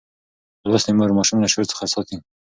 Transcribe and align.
لوستې 0.69 0.91
مور 0.97 1.11
ماشوم 1.17 1.37
له 1.41 1.49
شور 1.53 1.65
څخه 1.71 1.85
ساتي. 1.93 2.17